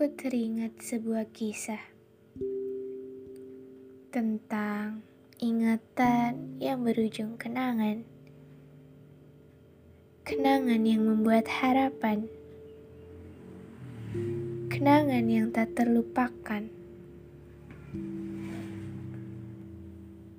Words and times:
Ku 0.00 0.08
teringat 0.08 0.80
sebuah 0.80 1.28
kisah 1.28 1.84
tentang 4.08 5.04
ingatan 5.36 6.56
yang 6.56 6.80
berujung 6.80 7.36
kenangan. 7.36 8.00
Kenangan 10.24 10.80
yang 10.88 11.04
membuat 11.04 11.52
harapan. 11.52 12.32
Kenangan 14.72 15.28
yang 15.28 15.52
tak 15.52 15.76
terlupakan. 15.76 16.64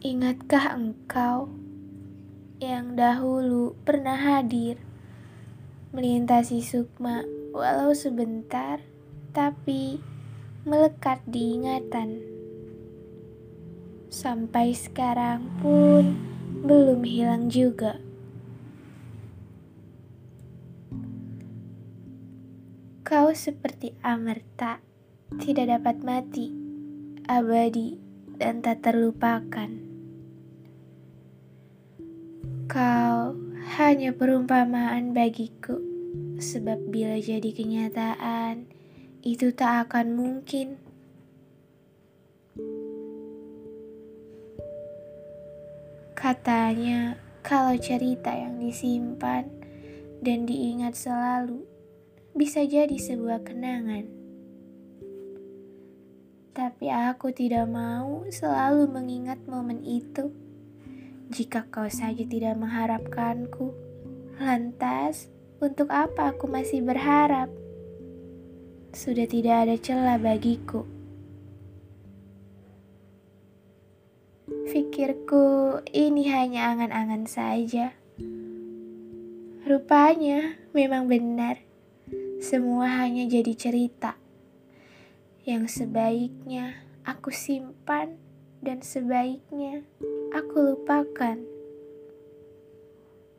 Ingatkah 0.00 0.80
engkau 0.80 1.52
yang 2.56 2.96
dahulu 2.96 3.76
pernah 3.84 4.16
hadir 4.16 4.80
melintasi 5.92 6.64
sukma 6.64 7.28
walau 7.52 7.92
sebentar, 7.92 8.80
tapi 9.32 9.96
melekat 10.68 11.24
di 11.24 11.56
ingatan. 11.56 12.20
Sampai 14.12 14.76
sekarang 14.76 15.48
pun 15.64 16.12
belum 16.62 17.00
hilang 17.00 17.48
juga. 17.48 17.96
Kau 23.00 23.32
seperti 23.32 23.96
amerta, 24.04 24.84
tidak 25.40 25.80
dapat 25.80 25.96
mati, 26.04 26.52
abadi, 27.24 27.96
dan 28.36 28.60
tak 28.60 28.84
terlupakan. 28.84 29.68
Kau 32.68 33.36
hanya 33.80 34.12
perumpamaan 34.12 35.12
bagiku, 35.16 35.76
sebab 36.40 36.88
bila 36.88 37.20
jadi 37.20 37.52
kenyataan, 37.52 38.81
itu 39.22 39.54
tak 39.54 39.86
akan 39.86 40.18
mungkin. 40.18 40.82
Katanya, 46.18 47.14
kalau 47.46 47.78
cerita 47.78 48.34
yang 48.34 48.58
disimpan 48.58 49.46
dan 50.22 50.42
diingat 50.46 50.98
selalu 50.98 51.62
bisa 52.34 52.66
jadi 52.66 52.94
sebuah 52.94 53.46
kenangan. 53.46 54.10
Tapi 56.52 56.86
aku 56.90 57.30
tidak 57.30 57.70
mau 57.70 58.26
selalu 58.26 58.90
mengingat 58.90 59.38
momen 59.46 59.86
itu. 59.86 60.34
Jika 61.32 61.70
kau 61.70 61.88
saja 61.88 62.26
tidak 62.26 62.58
mengharapkanku, 62.58 63.72
lantas 64.36 65.30
untuk 65.62 65.88
apa 65.94 66.34
aku 66.34 66.50
masih 66.50 66.84
berharap? 66.84 67.61
Sudah 68.92 69.24
tidak 69.24 69.64
ada 69.64 69.76
celah 69.80 70.20
bagiku. 70.20 70.84
Pikirku 74.68 75.80
ini 75.96 76.28
hanya 76.28 76.76
angan-angan 76.76 77.24
saja. 77.24 77.96
Rupanya 79.64 80.60
memang 80.76 81.08
benar, 81.08 81.64
semua 82.44 83.00
hanya 83.00 83.24
jadi 83.24 83.56
cerita 83.56 84.20
yang 85.48 85.66
sebaiknya 85.66 86.84
aku 87.08 87.32
simpan 87.32 88.20
dan 88.60 88.84
sebaiknya 88.84 89.88
aku 90.36 90.76
lupakan. 90.76 91.40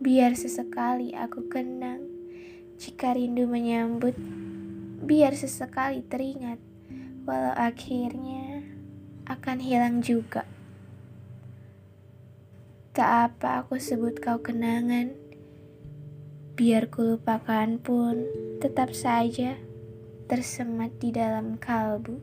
Biar 0.00 0.34
sesekali 0.40 1.12
aku 1.12 1.52
kenang, 1.52 2.02
jika 2.80 3.12
rindu 3.12 3.44
menyambut, 3.44 4.16
biar 5.04 5.36
sesekali 5.36 6.00
teringat, 6.00 6.56
walau 7.28 7.52
akhirnya 7.52 8.64
akan 9.28 9.60
hilang 9.60 10.00
juga. 10.00 10.48
Tak 12.96 13.10
apa 13.36 13.60
aku 13.60 13.76
sebut 13.76 14.16
kau 14.16 14.40
kenangan, 14.40 15.12
biar 16.56 16.88
ku 16.88 17.04
lupakan 17.04 17.76
pun 17.76 18.24
tetap 18.64 18.96
saja 18.96 19.60
tersemat 20.24 20.96
di 20.96 21.12
dalam 21.12 21.60
kalbu. 21.60 22.16